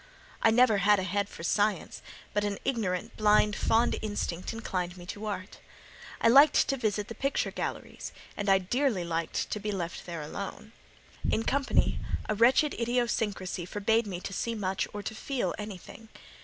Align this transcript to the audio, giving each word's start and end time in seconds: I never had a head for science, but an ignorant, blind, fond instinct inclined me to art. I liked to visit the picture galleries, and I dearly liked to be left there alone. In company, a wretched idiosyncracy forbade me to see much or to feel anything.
I 0.41 0.49
never 0.49 0.79
had 0.79 0.97
a 0.97 1.03
head 1.03 1.29
for 1.29 1.43
science, 1.43 2.01
but 2.33 2.43
an 2.43 2.57
ignorant, 2.65 3.15
blind, 3.17 3.55
fond 3.55 3.97
instinct 4.01 4.51
inclined 4.51 4.97
me 4.97 5.05
to 5.05 5.27
art. 5.27 5.59
I 6.19 6.27
liked 6.27 6.67
to 6.69 6.75
visit 6.77 7.07
the 7.07 7.13
picture 7.13 7.51
galleries, 7.51 8.11
and 8.35 8.49
I 8.49 8.57
dearly 8.57 9.03
liked 9.03 9.51
to 9.51 9.59
be 9.59 9.71
left 9.71 10.07
there 10.07 10.23
alone. 10.23 10.71
In 11.29 11.43
company, 11.43 11.99
a 12.27 12.33
wretched 12.33 12.73
idiosyncracy 12.79 13.67
forbade 13.67 14.07
me 14.07 14.19
to 14.21 14.33
see 14.33 14.55
much 14.55 14.87
or 14.91 15.03
to 15.03 15.13
feel 15.13 15.53
anything. 15.59 16.09